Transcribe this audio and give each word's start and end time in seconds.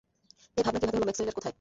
এ 0.57 0.65
ভাবনা 0.65 0.79
কীভাবে 0.81 0.97
এলো 0.97 1.05
ম্যাক্সওয়েলের 1.07 1.35
মাথায়? 1.37 1.49